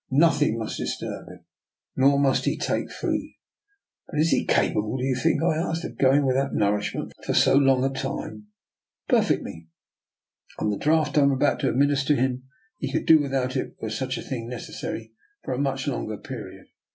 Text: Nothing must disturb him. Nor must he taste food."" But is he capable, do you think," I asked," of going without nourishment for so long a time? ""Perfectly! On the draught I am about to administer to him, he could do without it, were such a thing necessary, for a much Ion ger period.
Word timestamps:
Nothing 0.09 0.57
must 0.57 0.79
disturb 0.79 1.27
him. 1.27 1.45
Nor 1.95 2.17
must 2.17 2.45
he 2.45 2.57
taste 2.57 2.91
food."" 2.91 3.21
But 4.09 4.19
is 4.19 4.31
he 4.31 4.45
capable, 4.47 4.97
do 4.97 5.05
you 5.05 5.13
think," 5.15 5.43
I 5.43 5.55
asked," 5.55 5.85
of 5.85 5.95
going 5.99 6.25
without 6.25 6.55
nourishment 6.55 7.13
for 7.23 7.35
so 7.35 7.53
long 7.53 7.83
a 7.83 7.89
time? 7.93 8.47
""Perfectly! 9.15 9.67
On 10.57 10.71
the 10.71 10.77
draught 10.79 11.19
I 11.19 11.21
am 11.21 11.31
about 11.31 11.59
to 11.59 11.69
administer 11.69 12.15
to 12.15 12.19
him, 12.19 12.45
he 12.79 12.91
could 12.91 13.05
do 13.05 13.19
without 13.19 13.55
it, 13.55 13.75
were 13.79 13.91
such 13.91 14.17
a 14.17 14.23
thing 14.23 14.47
necessary, 14.49 15.13
for 15.43 15.53
a 15.53 15.59
much 15.59 15.87
Ion 15.87 16.07
ger 16.07 16.17
period. 16.17 16.65